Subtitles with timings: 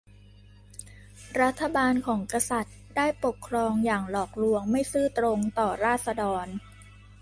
[1.41, 6.45] รัฐบาลของกษัตริย์ได้ปกครองอย่างหลอกลวงไม่ซื่อตรงต่อราษฎร